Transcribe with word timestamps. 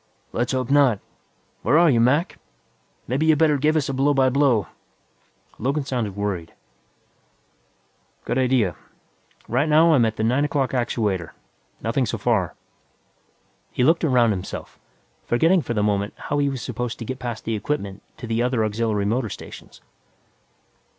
"Let's 0.33 0.51
hope 0.53 0.71
not. 0.71 0.99
Where 1.61 1.77
are 1.77 1.87
you, 1.91 1.99
Mac? 1.99 2.39
Maybe 3.07 3.27
you 3.27 3.35
better 3.35 3.59
give 3.59 3.75
us 3.75 3.87
a 3.87 3.93
blow 3.93 4.15
by 4.15 4.29
blow." 4.31 4.65
Logan 5.59 5.85
sounded 5.85 6.15
worried. 6.15 6.55
"Good 8.25 8.39
idea. 8.39 8.75
Right 9.47 9.69
now 9.69 9.93
I'm 9.93 10.03
at 10.05 10.15
the 10.15 10.23
nine 10.23 10.43
o'clock 10.43 10.71
actuator. 10.71 11.33
Nothing 11.83 12.07
so 12.07 12.17
far." 12.17 12.55
He 13.71 13.83
looked 13.83 14.03
around 14.03 14.31
himself, 14.31 14.79
forgetting 15.27 15.61
for 15.61 15.75
the 15.75 15.83
moment 15.83 16.15
how 16.17 16.39
he 16.39 16.49
was 16.49 16.63
supposed 16.63 16.97
to 16.97 17.05
get 17.05 17.19
past 17.19 17.45
the 17.45 17.53
equipment 17.53 18.01
to 18.17 18.25
the 18.25 18.41
other 18.41 18.65
auxiliary 18.65 19.05
motor 19.05 19.29
stations. 19.29 19.81